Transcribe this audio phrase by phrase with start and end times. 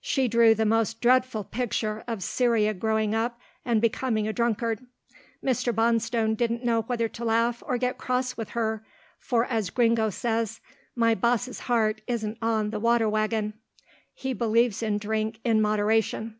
[0.00, 4.86] She drew the most dreadful picture of Cyria growing up and becoming a drunkard.
[5.44, 5.70] Mr.
[5.70, 8.86] Bonstone didn't know whether to laugh or get cross with her,
[9.18, 10.60] for as Gringo says,
[10.94, 13.52] "My boss's heart isn't on the water waggon."
[14.14, 16.36] He believes in drink in moderation.